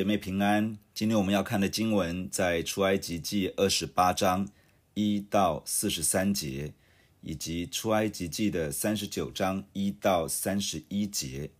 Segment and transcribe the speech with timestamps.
[0.00, 0.78] 姐妹平安。
[0.94, 4.48] 今天我们要看的经文在出埃及记二十八章
[4.94, 6.72] 一到四十三节，
[7.20, 11.50] 以及出埃及记的三十九章一到三十一节。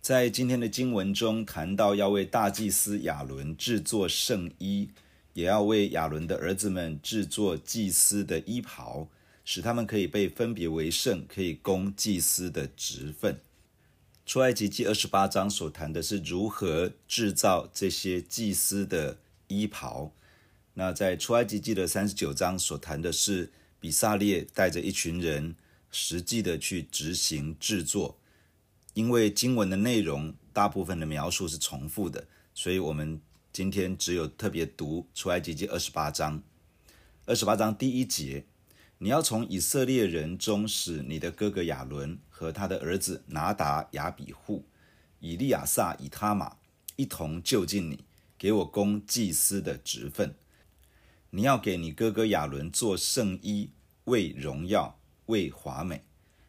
[0.00, 4.88] 在今天的经文中谈到要为大祭司亚伦制作圣衣，
[5.34, 9.10] 也要为亚伦的儿子们制作祭司的衣袍，
[9.44, 13.38] 使他们可以被分别为圣，可以供祭司的职分。
[14.28, 20.12] 出埃及记二十八章所谈的是如何制造这些祭司的衣袍。
[20.74, 23.50] 那在出埃及记的三十九章所谈的是
[23.80, 25.56] 比撒列带着一群人
[25.90, 28.18] 实际的去执行制作。
[28.92, 33.18] 因为经文的内容大部分的描述是重复的，所以我们
[33.50, 36.42] 今天只有特别读出埃及记二十八章。
[37.24, 38.44] 二十八章第一节。
[39.00, 44.64] 你要从以色列人中使你的哥哥亚伦和他的儿子拿达、亚比户、
[45.20, 46.56] 以利亚撒、以他玛
[46.96, 48.04] 一同就近你，
[48.36, 50.34] 给我供祭司的职分。
[51.30, 53.70] 你要给你哥哥亚伦做圣衣，
[54.04, 56.02] 为荣耀，为华美，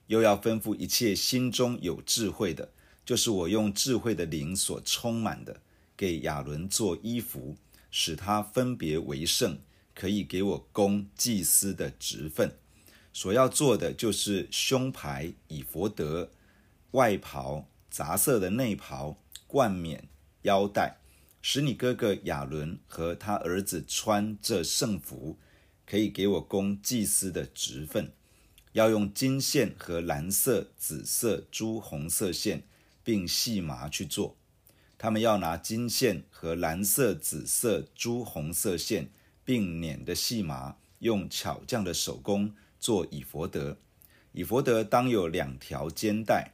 [0.07, 2.71] 又要吩咐一切心中有智慧的，
[3.05, 5.61] 就是我用智慧的灵所充满的，
[5.95, 7.55] 给亚伦做衣服，
[7.91, 9.59] 使他分别为圣。
[9.99, 12.55] 可以给我供祭司的职分，
[13.11, 16.31] 所要做的就是胸牌、以佛德、
[16.91, 20.07] 外袍、杂色的内袍、冠冕、
[20.43, 20.99] 腰带，
[21.41, 25.37] 使你哥哥亚伦和他儿子穿这圣服，
[25.85, 28.13] 可以给我供祭司的职分。
[28.71, 32.63] 要用金线和蓝色、紫色、朱红色线，
[33.03, 34.37] 并细麻去做。
[34.97, 39.11] 他们要拿金线和蓝色、紫色、朱红色线。
[39.49, 43.79] 并捻的细麻，用巧匠的手工做以佛得。
[44.31, 46.51] 以佛得当有两条肩带，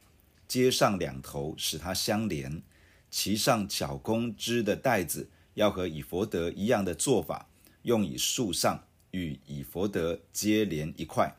[0.48, 2.64] 接上两头，使它相连。
[3.12, 7.50] 其上巧工织的带子要和以佛得一样的做法，
[7.82, 11.36] 用以束上，与以佛得接连一块。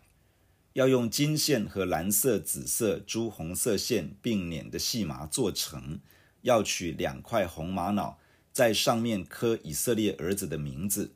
[0.75, 6.01] 要用金线和蓝色、紫色、朱红色线，并捻的细麻做成。
[6.43, 8.19] 要取两块红玛瑙，
[8.53, 11.15] 在上面刻以色列儿子的名字。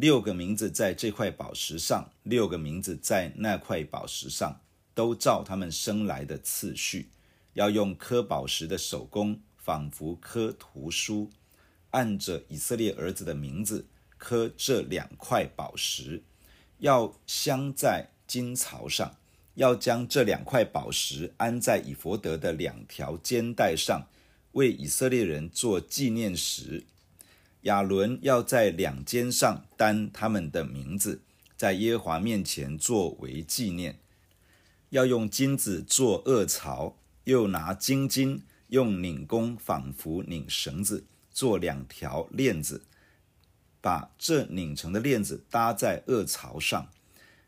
[0.00, 4.62] 六个名字在这块宝石上，六个名字在那块宝石上，
[4.94, 7.10] 都照他们生来的次序。
[7.52, 11.28] 要用刻宝石的手工，仿佛刻图书，
[11.90, 13.84] 按着以色列儿子的名字
[14.16, 16.22] 刻这两块宝石，
[16.78, 19.18] 要镶在金槽上。
[19.56, 24.08] 要将这两块宝石安在以弗得的两条肩带上，
[24.52, 26.86] 为以色列人做纪念石。
[27.62, 31.20] 亚伦要在两肩上担他们的名字，
[31.56, 33.98] 在耶和华面前作为纪念。
[34.88, 42.82] 要用金子做顎槽，又拿金金用拧弓仿佛拧绳子，做两条链子，
[43.80, 46.88] 把这拧成的链子搭在顎槽上。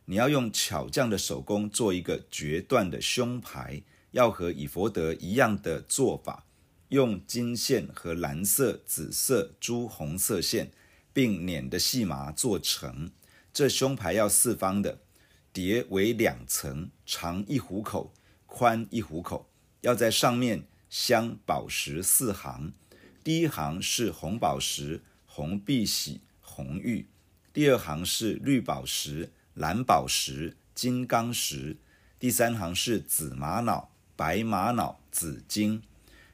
[0.05, 6.45] 你要用巧匠的手工做一个决断的胸牌，要和以弗得一样的做法。
[6.93, 10.71] 用金线和蓝色、紫色、朱红色线，
[11.11, 13.11] 并捻的细麻做成。
[13.51, 15.01] 这胸牌要四方的，
[15.55, 18.13] 叠为两层，长一虎口，
[18.45, 19.49] 宽一虎口。
[19.81, 22.75] 要在上面镶宝石四行，
[23.25, 27.07] 第一行是红宝石、红碧玺、红玉；
[27.55, 31.79] 第二行是绿宝石、蓝宝石、金刚石；
[32.19, 35.83] 第三行是紫玛瑙、白玛瑙、紫金。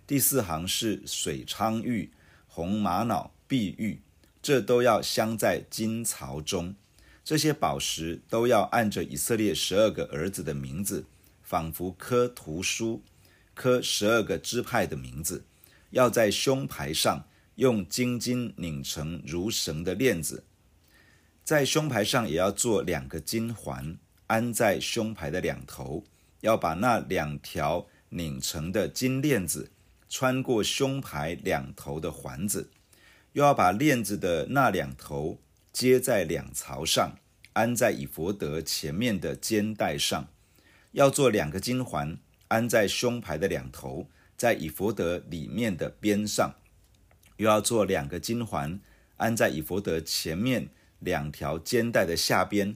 [0.09, 2.11] 第四行是水昌玉、
[2.47, 4.01] 红玛瑙、碧玉，
[4.41, 6.75] 这都要镶在金槽中。
[7.23, 11.05] 这些宝石都要按着以色列十二个儿子的名字，
[11.43, 13.03] 仿佛刻图书，
[13.53, 15.45] 刻十二个支派的名字。
[15.91, 20.43] 要在胸牌上用金金拧成如绳的链子，
[21.45, 26.03] 在胸牌上也要做两个金环，安在胸牌的两头。
[26.41, 29.71] 要把那两条拧成的金链子。
[30.09, 32.71] 穿过胸牌两头的环子，
[33.33, 35.39] 又要把链子的那两头
[35.73, 37.19] 接在两槽上，
[37.53, 40.29] 安在以弗得前面的肩带上。
[40.93, 42.19] 要做两个金环，
[42.49, 46.55] 安在胸牌的两头，在以弗得里面的边上。
[47.37, 48.81] 又要做两个金环，
[49.19, 52.75] 安在以弗得前面两条肩带的下边，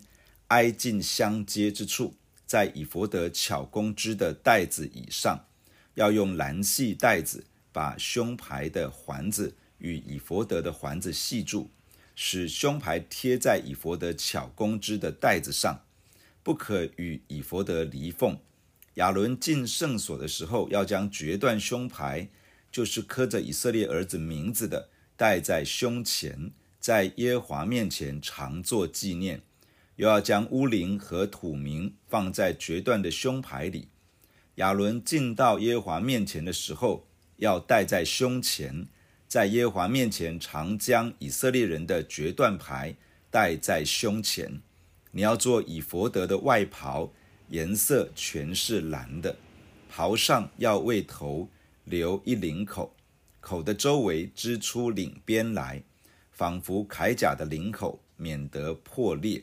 [0.48, 2.14] 挨近相接之处，
[2.46, 5.46] 在以弗得巧工织的带子以上。
[5.94, 11.70] 要用蓝细带子把胸牌的环子与以弗得的环子系住，
[12.14, 15.84] 使胸牌贴在以弗得巧工织的带子上，
[16.42, 18.38] 不可与以弗得离缝。
[18.94, 22.28] 亚伦进圣所的时候，要将决断胸牌
[22.70, 29.42] 就是刻着以色列儿子名字的，戴在胸前，在耶和华面前常作纪念。
[29.96, 33.88] 又要将乌灵和土明放在决断的胸牌里。
[34.56, 37.06] 亚伦进到耶和华面前的时候，
[37.36, 38.86] 要戴在胸前，
[39.26, 42.94] 在耶和华面前常将以色列人的决断牌
[43.30, 44.60] 戴在胸前。
[45.10, 47.10] 你要做以弗得的外袍，
[47.48, 49.36] 颜色全是蓝的，
[49.88, 51.48] 袍上要为头
[51.84, 52.94] 留一领口，
[53.40, 55.82] 口的周围织出领边来，
[56.30, 59.42] 仿佛铠甲的领口，免得破裂。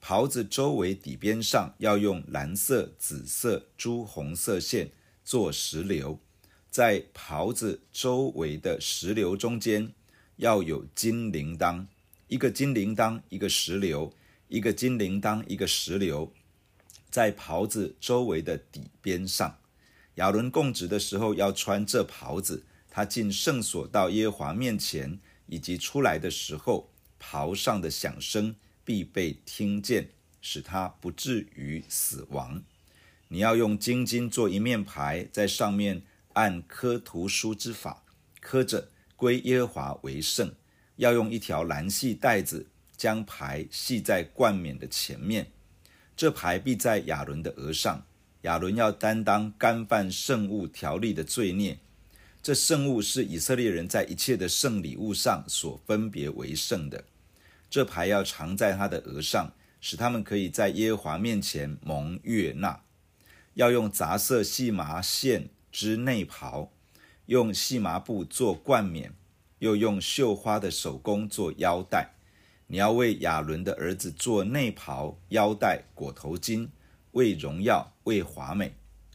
[0.00, 4.90] 袍子周围底边上要用蓝色、紫色、朱红色线
[5.24, 6.18] 做石榴，
[6.70, 9.92] 在袍子周围的石榴中间
[10.36, 11.86] 要有金铃铛，
[12.28, 14.12] 一个金铃铛，一个石榴。
[14.52, 16.32] 一个金铃铛，一个石榴，
[17.08, 19.58] 在袍子周围的底边上。
[20.16, 28.56] 亚伦供职的时候要穿这袍子，他进圣所到耶和华面前，以及出来的时候，袍上的响声
[28.90, 30.08] 必被听见，
[30.40, 32.60] 使他不至于死亡。
[33.28, 36.02] 你要用金金做一面牌，在上面
[36.32, 38.02] 按刻图书之法
[38.40, 40.52] 刻着归耶和华为圣，
[40.96, 42.66] 要用一条蓝细带子。
[42.96, 45.50] 将牌系在冠冕的前面，
[46.14, 48.04] 这牌必在亚伦的额上。
[48.42, 51.78] 亚伦要担当干犯圣物条例的罪孽。
[52.42, 57.04] 这圣物是以色列人在一切的圣礼物上所分别为圣的。
[57.70, 62.82] 这牌要藏在他的额上，使他们可以在耶和华面前蒙悦纳。
[63.54, 66.72] 要用杂色细麻线织内袍，
[67.26, 69.14] 用细麻布做冠冕，
[69.60, 72.14] 又用绣花的手工做腰带。
[72.66, 76.68] 你要为亚伦的儿子做内袍、腰带、裹头巾，
[77.12, 78.74] 为荣耀、为华美。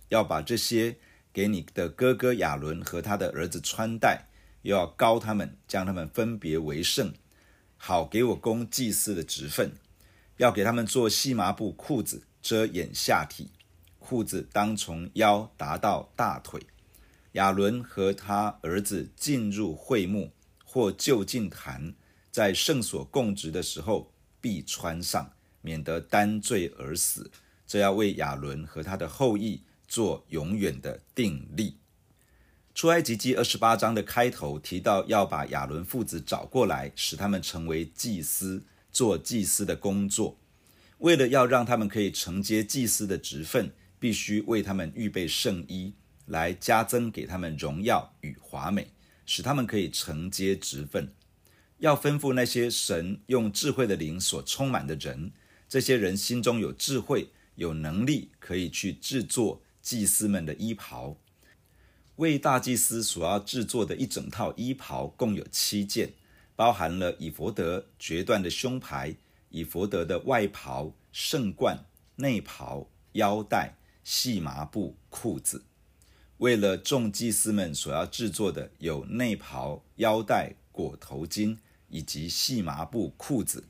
[0.09, 0.97] 要把这些
[1.33, 4.27] 给你的哥哥亚伦和他的儿子穿戴，
[4.61, 7.13] 又要膏他们，将他们分别为圣，
[7.87, 9.71] 好给我供祭司的职分。
[10.37, 13.51] 要给他们做细麻布裤子，遮掩下体，
[13.99, 16.65] 裤子当从腰达到大腿。
[17.33, 20.31] 亚伦和他儿子进入会幕
[20.63, 21.93] 或就近坛。
[22.31, 24.11] 在圣所供职的时候，
[24.41, 27.29] 必穿上，免得担罪而死。
[27.67, 31.77] 这要为亚伦和他的后裔做永远的定例。
[32.75, 40.37] 出埃及记二十八章的开头提到，要把亚伦父子找过来，使他们成为祭司，做祭司的工作。
[40.97, 45.93] 为了要让他们可以承接祭司的职分，必须为他们预备圣衣，
[46.25, 48.91] 来加增给他们荣耀与华美，
[49.25, 51.13] 使他们可以承接职分。
[51.77, 55.31] 要吩咐那些神用智慧的灵所充满的人，
[55.69, 61.15] 这些人心中有智慧、有能力，可以去制作祭司们的衣袍。
[62.17, 66.13] 为大祭司所要制作的一整套衣袍共有七件，
[66.55, 69.15] 包含了以弗得、决断的胸牌、
[69.49, 71.85] 以弗得的外袍、圣冠、
[72.15, 75.63] 内袍、腰带、细麻布、裤子。
[76.37, 81.57] 为了众祭司们所要制作的，有内袍、腰带、裹头巾。
[81.87, 83.63] 以及细麻布裤子，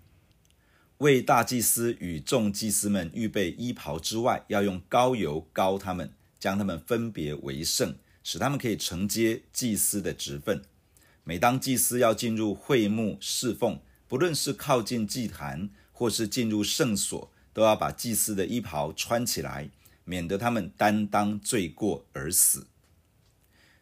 [1.00, 7.94] 为大祭司与众祭司们预备衣袍之外，要用膏油膏他们，将他们分别为圣，
[8.26, 10.64] 使他们可以承接祭司的职分。
[11.24, 19.70] 每当祭司要进入会幕侍奉，不论是靠近祭坛或是进入圣所，都要把祭司的衣袍穿起来，
[20.06, 22.66] 免得他们担当罪过而死。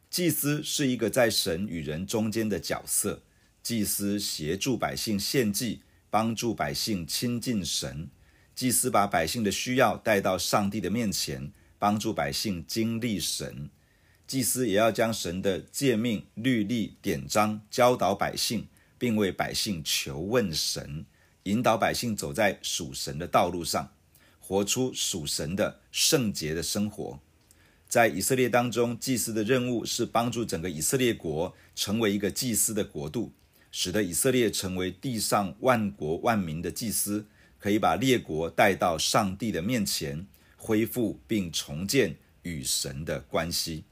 [0.10, 3.24] 祭司是一个在神与人中间的角色。
[3.64, 8.10] 祭司协助百姓献祭，帮助百姓亲近神。
[8.54, 13.70] 祭司把百姓的需要带到上帝的面前，帮助百姓经历神。
[14.34, 18.66] 祭司也要将神的诫命、律例、典章教导百姓，
[18.98, 21.06] 并为百姓求问神，
[21.44, 23.94] 引导百姓走在属神的道路上，
[24.40, 27.20] 活出属神的圣洁的生活。
[27.88, 33.32] 在以色列当中，祭司的任务是帮助整个以色列国成为一个祭司的国度。
[33.70, 37.28] 使得以色列成为地上万国万民的祭司，
[37.60, 40.26] 可以把列国带到上帝的面前，
[40.58, 43.84] 恢复并重建与神的关系。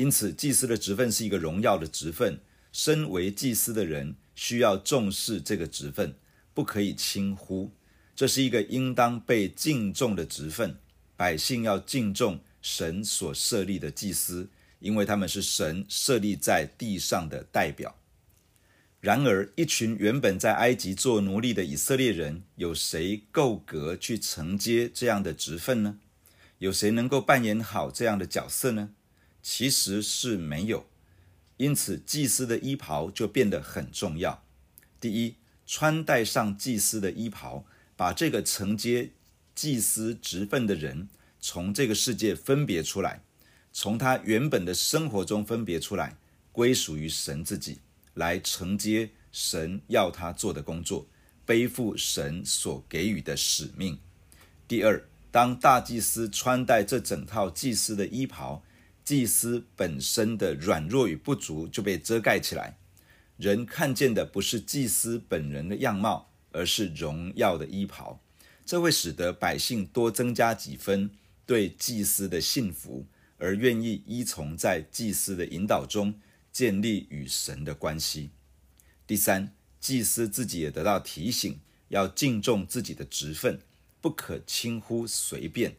[0.00, 2.40] 因此，祭司的职分是一个荣耀的职分。
[2.72, 6.14] 身为祭司的人需要重视这个职分，
[6.54, 7.70] 不可以轻忽。
[8.16, 10.78] 这是一个应当被敬重的职分。
[11.18, 17.94] 百姓要敬重神所设立的祭司，因为他们是神设立在地上的代表。
[19.00, 25.98] 然而，一群原本在埃及做奴隶的以色列人，有谁够格去承接这样的职分呢？
[26.56, 28.90] 有谁能够扮演好这样的角色呢？
[29.42, 30.86] 其实是没有。
[31.56, 34.44] 因此祭司的衣袍就变得很重要。
[34.98, 37.64] 第一，穿戴上祭司的衣袍，
[37.96, 39.10] 把这个承接
[39.54, 43.22] 祭司职分的人从这个世界分别出来，
[43.72, 46.16] 从他原本的生活中分别出来，
[46.50, 47.80] 归属于神自己，
[48.14, 51.06] 来承接神要他做的工作，
[51.44, 53.98] 背负神所给予的使命。
[54.66, 58.62] 第二，当大祭司穿戴这整套祭司的衣袍，
[59.10, 62.78] 祭司本身的软弱与不足就被遮盖起来，
[63.36, 68.20] 人看见的不是祭司本人的样貌，而是荣耀的衣袍。
[68.64, 71.10] 这会使得百姓多增加几分
[71.44, 73.04] 对祭司的信服，
[73.38, 76.14] 而愿意依从在祭司的引导中
[76.52, 78.30] 建立与神的关系。
[79.08, 83.58] 第三，祭司自己也得到提醒，要敬重自己的职分。
[84.00, 85.74] 不可轻忽随便，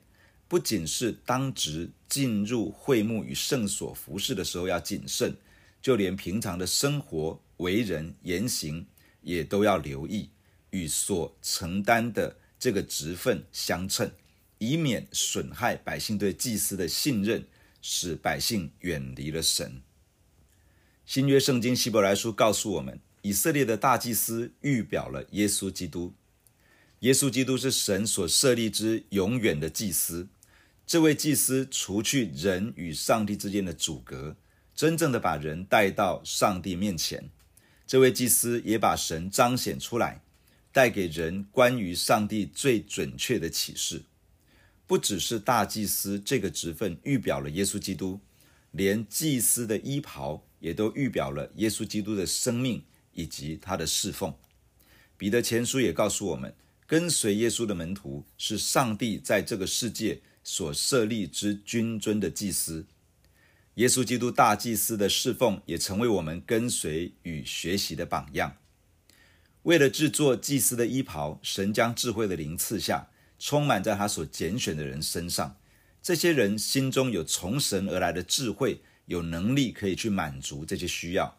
[0.49, 5.33] 不仅是当值进入会幕与圣所服侍的时候要谨慎，
[5.81, 8.85] 就连平常的生活、为人、言行
[9.21, 10.29] 也都要留意，
[10.71, 14.11] 与所承担的这个职分相称，
[14.57, 17.47] 以免损害百姓对祭司的信任，
[17.81, 19.81] 使百姓远离了神。
[21.05, 26.13] 新约圣经希伯来书告诉我们，以色列的大祭司预表了耶稣基督。
[26.99, 30.27] 耶稣基督是神所设立之永远的祭司，
[30.91, 34.35] 这位祭司除去人与上帝之间的阻隔，
[34.75, 37.29] 真正的把人带到上帝面前。
[37.87, 40.21] 这位祭司也把神彰显出来，
[40.73, 44.03] 带给人关于上帝最准确的启示。
[44.85, 48.19] 不只是大祭司这个职分预表了耶稣基督，
[48.71, 52.83] 连祭司的衣袍也都预表了耶稣基督的生命
[53.13, 54.35] 以及他的侍奉。
[55.17, 56.53] 彼得前书也告诉我们。
[56.87, 62.85] 跟随耶稣的门徒是上帝在这个世界所设立之君尊的祭司。
[63.75, 68.57] 耶稣基督大祭司的侍奉也成为我们跟随与学习的榜样。
[69.63, 75.57] 为了制作祭司的衣袍，神将智慧的灵赐下，充满在他所拣选的人身上。
[76.01, 81.37] 这些人心中有从神而来的智慧，有能力可以去满足这些需要。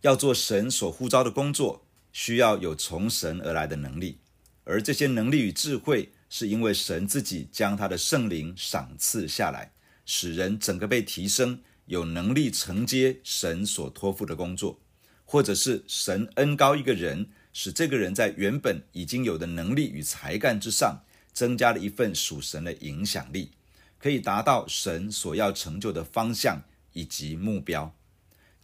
[0.00, 4.18] 要做神所呼召的工作，需要有从神而来的能力。
[4.64, 9.70] 而这些能力与智慧，是因为神自己将他的圣灵赏赐下来，
[10.06, 14.80] 使人整个被提升，有能力承接神所托付的工作，
[15.26, 23.50] 或者是神恩高一个人，使这个人在原本已经有的能力与才干之上，增加了一份属神的影响力，
[23.98, 26.62] 可以达到神所要成就的方向
[26.94, 27.94] 以及目标。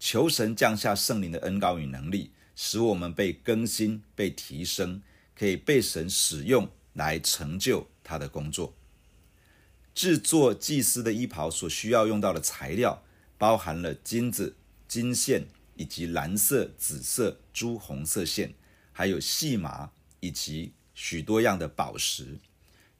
[0.00, 5.02] 求神降下圣灵的恩高与能力，使我们被更新、被提升。
[5.38, 6.68] 可以被神使用
[6.98, 8.74] 来成就他的工作。
[9.94, 13.02] 制作祭司的衣袍所需要用到的材料，
[13.38, 18.54] 包含了金子、金线以及蓝色、紫色、朱红色线，
[18.92, 19.90] 还有细麻
[20.20, 22.38] 以及许多样的宝石。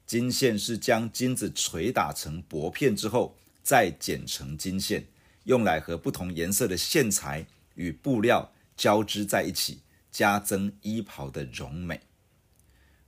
[0.05, 5.05] 金线是将金子捶打成薄片之后，再剪成金线，
[5.43, 12.01] 用来和不同颜色的线材与布料交织在一起，加增衣袍的柔美。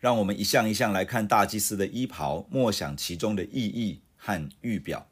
[0.01, 5.07] 让我们一项一项来看大祭司的衣袍，默想其中的意义和预表。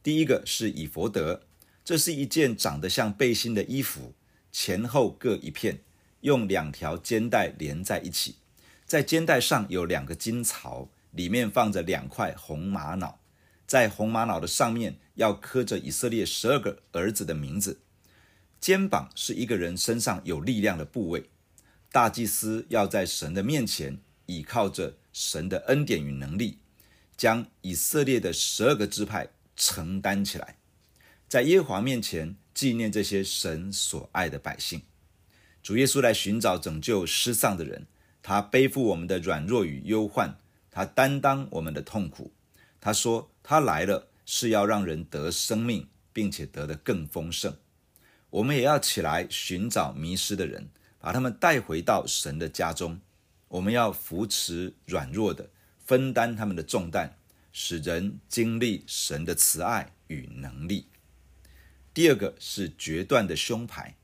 [0.00, 1.42] 第一个是以弗德，
[1.84, 4.14] 这是一件长得像背心的衣服，
[4.52, 5.80] 前后各一片，
[6.20, 8.36] 用两条肩带连在一起，
[8.84, 13.18] 在肩带上有两个金槽，里面放着两块红玛瑙，
[13.66, 17.80] 在红玛瑙的上面要刻着以色列十二个儿子的名字。
[18.60, 21.28] 肩膀是一个人身上有力量的部位。
[21.90, 26.58] 大祭司要在神的面前倚靠着神的恩典与能力，
[27.16, 30.58] 将以色列的十二个支派承担起来，
[31.28, 34.82] 在耶和华面前纪念这些神所爱的百姓。
[35.62, 37.86] 主耶稣来寻找拯救失丧的人，
[38.22, 40.38] 他背负我们的软弱与忧患，
[40.70, 42.32] 他担当我们的痛苦。
[42.80, 47.56] 他说他来了是要让人得生命，并且得的更丰盛。
[48.30, 50.68] 我们也要起来寻找迷失的人。
[51.06, 53.00] 把他们带回到神的家中，
[53.46, 55.50] 我们要扶持软弱的，
[55.84, 57.16] 分担他们的重担，
[57.52, 60.88] 使人经历神的慈爱与能力。
[61.94, 63.94] 第二个是决断的胸牌，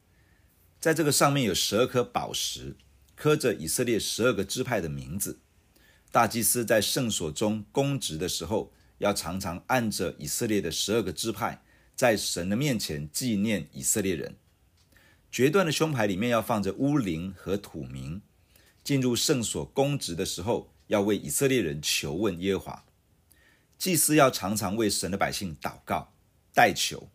[0.78, 2.76] 在这个上面有十二颗宝石，
[3.16, 5.40] 刻着以色列十二个支派的名字。
[6.12, 11.64] 大祭司在圣所中供职的时候，要常常按着以色列的十二个支派，
[11.96, 14.36] 在神的面前纪念以色列人。
[15.32, 18.20] 决断的胸牌里面要放着乌灵和土明，
[18.84, 22.84] 进入圣所供职的时候，要为以色列人求问耶和华。
[23.78, 26.12] 祭司要常常为神的百姓祷告、
[26.52, 27.08] 代求，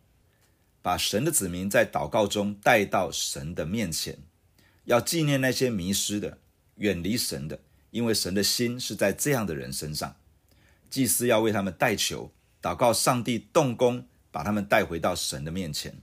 [0.82, 4.18] 把神的子民在祷告中带到神的面前，
[4.86, 6.38] 要纪念那些迷失的、
[6.74, 7.60] 远离神的，
[7.92, 10.16] 因为神的心是在这样的人身上。
[10.90, 16.02] 祭司要为他们代求，祷告上帝动工，把他们带回到神的面前。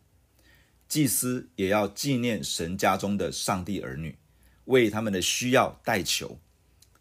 [0.88, 4.18] 祭司也要纪念神家中的上帝儿女，
[4.66, 6.40] 为他们的需要代求。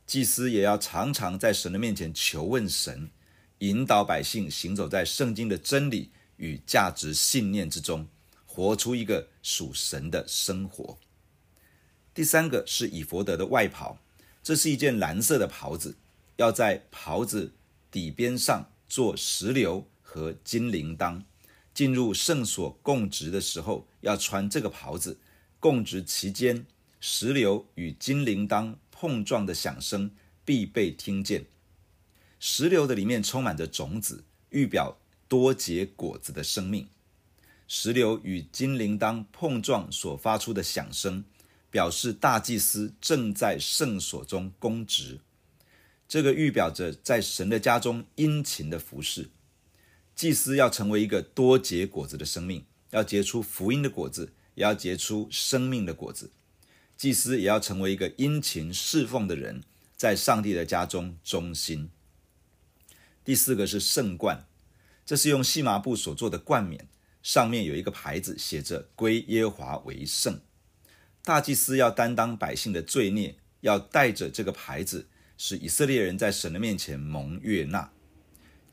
[0.07, 3.11] 祭司也要常常在神的面前求问神，
[3.59, 8.07] 引导百姓行走在圣经的真理与价值信念之中，
[8.45, 10.99] 活出一个属神的生活。
[12.13, 13.99] 第三个是以弗得的外袍，
[14.43, 15.97] 这是一件蓝色的袍子，
[16.37, 17.55] 要在袍子
[17.91, 21.23] 底边上做石榴和金铃铛。
[21.75, 25.19] 进入圣所供职的时候，要穿这个袍子。
[25.59, 26.65] 供职期间，
[27.01, 30.11] 石榴与金铃铛碰撞的响声
[30.45, 31.47] 必被听见。
[32.39, 36.87] 石榴的里面充满着种子，预表多结果子的生命。
[37.67, 41.25] 石榴与金铃铛碰撞所发出的响声，
[41.71, 45.19] 表示大祭司正在圣所中供职。
[46.07, 49.31] 这个预表着在神的家中殷勤的服侍。
[50.15, 56.31] 祭司要成为一个多结果子的生命，要结出福音的果子，也要结出生命的果子。
[56.97, 59.65] 祭司也要成为一个殷勤侍奉的人，
[59.97, 61.91] 在上帝的家中忠心。
[63.25, 64.47] 第四个是圣冠，
[65.05, 66.87] 这是用细麻布所做的冠冕，
[67.21, 70.41] 上面有一个牌子，写着“归耶华为圣”。
[71.25, 77.91] 大祭司要担当百姓的罪孽，要带着这个牌子，使以色列人在神的面前蒙悦纳。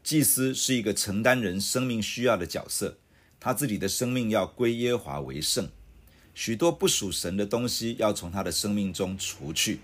[0.03, 2.98] 祭司是一个承担人生命需要的角色，
[3.39, 5.70] 他自己的生命要归耶华为圣，
[6.34, 9.79] 许多不属神的东西要从他的生命中除去，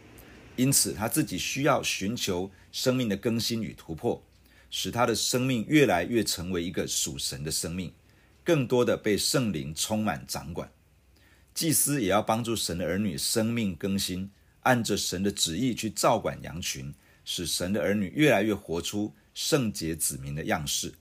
[0.56, 4.24] 因此他自己需要寻求生命的更新与突破，
[4.72, 7.94] 使他的生命越来越成为一个属神的生命，
[8.44, 10.72] 更多的被圣灵充满掌管。
[11.54, 19.14] 祭司也要帮助神的儿女生命更新，按着神的旨意去照管羊群，使神的儿女越来越活出。
[19.38, 20.96] 圣洁子民的样式，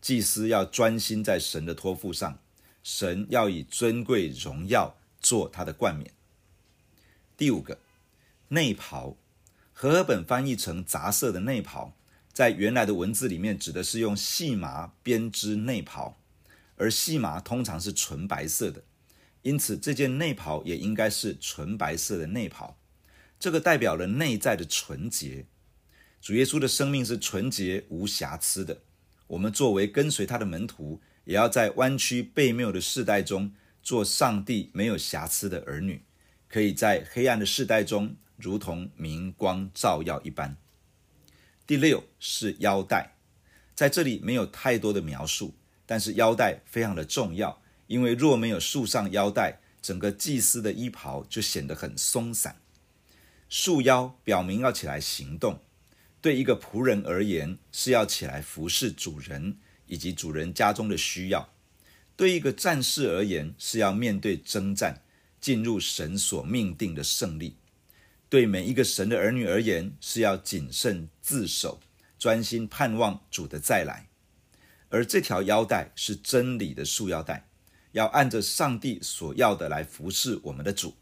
[0.00, 2.40] 祭司要专心在神的托付上，
[2.82, 6.10] 神要以尊贵荣耀做他的冠冕。
[7.36, 7.78] 第五个，
[8.48, 9.16] 内袍，
[9.72, 11.94] 和合本翻译成杂色的内袍，
[12.32, 16.18] 在原来的文字里面指的是用细麻编织内袍，
[16.74, 18.82] 而细麻通常是纯白色的，
[19.42, 22.76] 因此这件内袍也应该是纯白色的内袍，
[23.38, 25.46] 这个代表了内在的纯洁。
[26.20, 28.82] 主耶稣的生命是纯洁无瑕疵的。
[29.26, 33.52] 我们作为跟随他的门徒，也要在弯曲悖谬的世代中，
[33.82, 36.02] 做上帝没有瑕疵的儿女，
[36.48, 40.56] 可以在黑暗的世代中，如同明光照耀一般。
[41.66, 43.14] 第六是腰带，
[43.74, 45.54] 在这里没有太多的描述，
[45.86, 52.60] 但是腰带非常的重要，因为若没有束上腰带，整个祭司的衣袍就显得很松散。
[53.48, 55.60] 束腰表明要起来行动。
[56.22, 59.56] 对一个仆人而言，是要起来服侍主人
[59.86, 61.48] 以及主人家中的需要；
[62.14, 65.02] 对一个战士而言，是要面对征战，
[65.40, 67.54] 进入神所命定的胜利；
[68.28, 71.80] 对每一个神的儿女而言，是要谨慎自守，
[72.18, 74.08] 专心盼望主的再来。
[74.90, 77.48] 而这条腰带是真理的束腰带，
[77.92, 80.96] 要按着上帝所要的来服侍我们的主，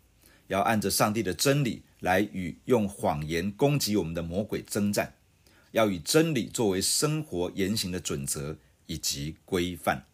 [0.47, 1.83] 要按着上帝的真理。
[2.01, 5.15] 来与用谎言攻击我们的魔鬼征战，
[5.73, 8.57] 要以真理作为生活言行的准则
[8.87, 10.07] 以及规范。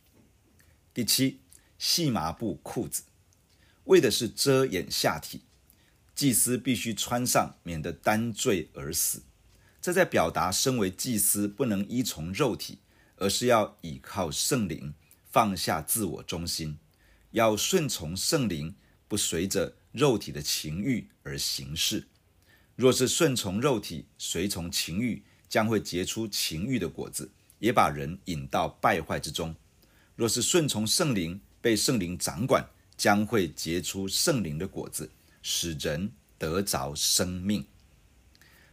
[0.92, 1.40] 第七，
[1.78, 3.02] 细麻布裤子，
[3.84, 5.42] 为的是遮掩下体，
[6.14, 9.22] 祭司必须穿上，免得担罪而死。
[9.82, 12.78] 这在表达身为祭司不能依从肉体，
[13.16, 14.94] 而是要倚靠圣灵，
[15.30, 16.78] 放下自我中心，
[17.32, 18.74] 要顺从圣灵，
[19.06, 19.76] 不随着。
[19.94, 22.04] 肉体的情欲而行事，
[22.74, 27.30] 若是顺从肉体、随从情欲，将会结出情欲的果子，
[27.60, 29.54] 也把人引到败坏之中；
[30.16, 35.08] 若是顺从圣灵，被圣灵掌管，将会结出圣灵的果子，
[35.42, 37.64] 使人得着生命。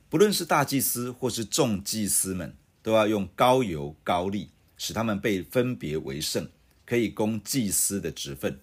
[0.10, 6.50] 不论是大祭司或是众祭司们，都要用高油高利，使他们被分别为圣，
[6.84, 8.60] 可以供祭司的职分。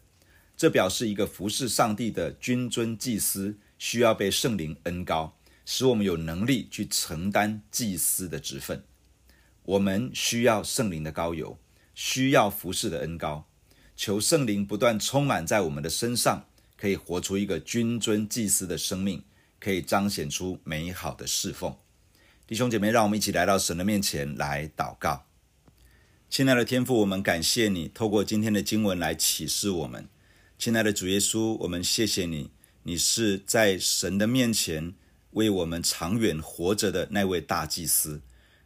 [0.58, 8.82] 这表示一个服侍上帝的君尊祭司需要被圣灵恩膏，使我们有能力去承担祭司的职分。
[9.62, 11.56] 我们需要圣灵的膏油，
[11.94, 13.48] 需要服侍的恩膏，
[13.94, 19.22] 求圣灵不断充满在我们的身上，可以活出一个君尊祭司的生命，
[19.60, 21.76] 可以彰显出美好的侍奉。
[22.48, 25.26] 弟兄姐妹，让我们一起来到神的面前来祷告。
[26.28, 30.08] 亲爱的天父，我们感谢你透过今天的经文来启示我们。
[30.58, 32.50] 亲爱的主耶稣，我们谢谢你，
[32.82, 34.92] 你是在神的面前
[35.30, 38.22] 为我们长远活着的那位大祭司。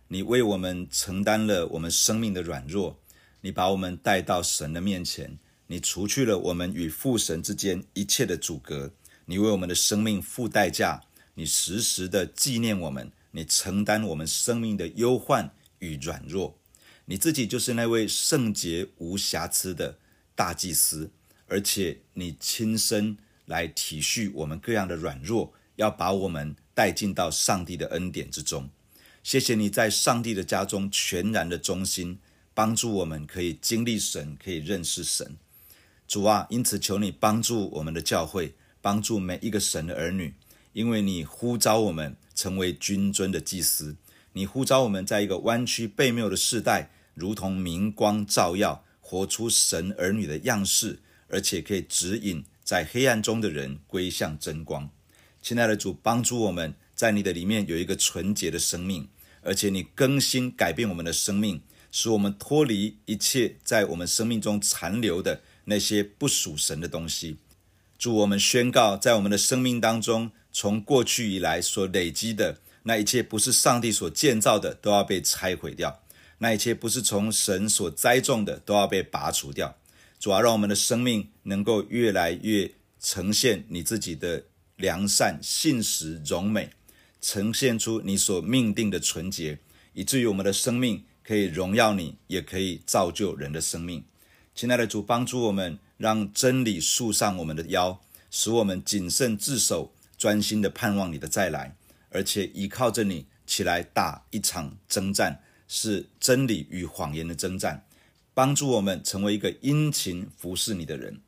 [0.09, 2.99] 你为我们承担了我们生命的软弱，
[3.43, 8.95] 你把我们带到神的面前，你除去了我们与父神之间一切的阻隔，
[9.27, 11.03] 你为我们的生命付代价，
[11.35, 13.13] 你时时的纪念我们。
[13.33, 16.59] 你承担我们生命的忧患与软弱，
[17.05, 19.99] 你自己就是那位圣洁无瑕疵的
[20.35, 21.11] 大祭司，
[21.53, 28.71] 而且你亲身来体恤我们各样的软弱，要把我们带进到上帝的恩典之中。
[29.23, 32.19] 谢谢你在上帝的家中全然的忠心，
[32.55, 35.37] 帮助我们可以经历神，可以认识神。
[36.09, 40.35] 主啊，因此求你帮助我们的教会，帮助每一个神的儿女，
[40.73, 42.17] 因为你呼召我们。
[42.35, 43.95] 成为君尊的祭司，
[44.33, 51.01] 你呼召我们在一个弯曲背谬的世代，如同明光照耀，活出神儿女的样式，
[51.33, 54.89] 而且可以指引在黑暗中的人归向真光。
[55.43, 59.09] 亲爱的主，帮助我们在你的里面有一个纯洁的生命，
[59.41, 67.39] 而且你更新改变我们的生命，使我们脱离一切在我们生命中残留的那些不属神的东西。
[67.99, 70.31] 祝我们宣告，在我们的生命当中。
[70.55, 76.03] 从过去以来所累积的那一切，不是上帝所建造的，都要被拆毁掉；
[76.41, 79.79] 那一切不是从神所栽种的，都要被拔除掉。
[80.23, 84.45] 主啊，让我们的生命能够越来越呈现你自己的
[84.77, 86.71] 良善、信实、荣美，
[87.21, 89.59] 呈现出你所命定的纯洁，
[89.95, 94.05] 以至于我们的生命可以荣耀你，也可以造就人的生命。
[94.55, 99.93] 亲爱的主，帮助我们，让真理束上我们的腰，使我们谨慎自守。
[100.17, 101.75] 专心的盼望你的再来，
[102.11, 107.85] 而且依靠着你起来打一场征战，是真理与谎言的征战，
[108.35, 111.21] 帮助我们成为一个殷勤服侍你的人。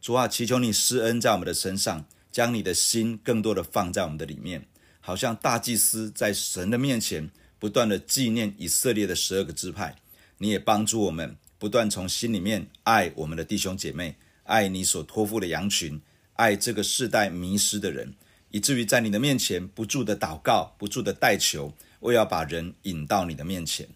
[0.00, 4.66] 主啊，祈求你施恩在我们的身上，将你的心更多的放在我们的里面，
[5.00, 9.96] 好像大祭司在神的面前不断的纪念以色列的十二个支派。
[10.38, 16.00] 你也帮助我们不断从心里面爱我们的弟兄姐妹，爱你所托付的羊群，
[16.34, 18.14] 爱这个世代迷失的人。
[18.50, 23.88] 以至于在你的面前不住的祷告，不住的代求，我要把人引到你的面前。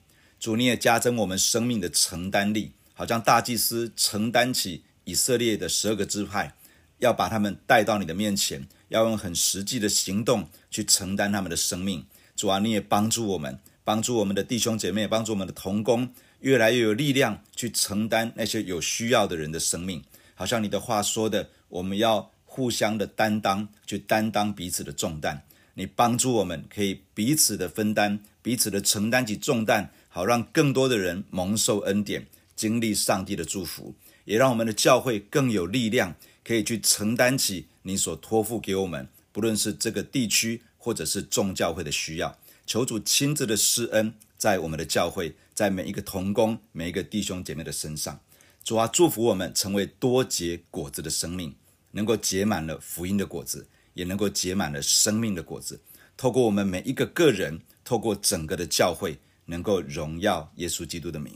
[0.42, 6.56] 主，你也加增我们生命的承担力，好像大祭司承担起以色列的十二个支派，
[6.98, 12.04] 要把他们带到你的面前，要用很实际的行动去承担他们的生命。
[12.34, 20.02] 主啊，你也帮助我们，帮助我们的弟兄姐妹，帮助我们的同工，越来越有力量去承担那些有需要的人的生命。
[20.34, 22.32] 好像你的话说的，我们要。
[22.44, 25.42] 互相的担当，去担当彼此的重担。
[25.72, 33.94] 你帮助我们，可以彼此的分担，彼此的承担起重担，好让更多的人蒙受恩典，经历上帝的祝福，
[34.26, 42.38] 也让我们的教会更有力量，可以去承担起你所托付给我们，不论是这个地区或者是众教会的需要。
[42.66, 48.20] 求主亲自的施恩在我们的教会，在每一个同工、每一个弟兄姐妹的身上。
[48.62, 51.54] 主啊，祝福我们成为多结果子的生命。
[51.94, 55.80] 能够结满了福音的果子，也能够结满了生命的果子。
[56.16, 61.32] 透过我们每一个个人，透过整个的教会，能够荣耀耶稣基督的名。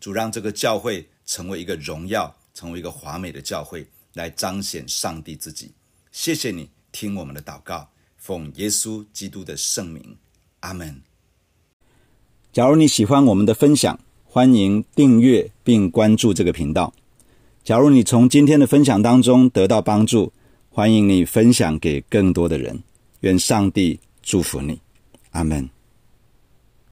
[0.00, 5.72] 主让这个教会成为一个荣耀，成为一个华美的教会，来彰显上帝自己。
[6.12, 10.16] 谢谢你听我们的祷告，奉耶稣基督的圣名，
[10.60, 11.02] 阿门。
[12.52, 16.92] 假如你喜欢我们的分享，欢迎订阅并关注这个频道。
[17.64, 20.32] 假如你从今天的分享当中得到帮助，
[20.70, 22.82] 欢迎你分享给更多的人。
[23.20, 24.80] 愿上帝祝福你，
[25.32, 25.68] 阿门。